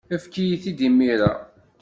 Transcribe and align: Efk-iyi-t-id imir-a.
Efk-iyi-t-id 0.15 0.79
imir-a. 0.87 1.31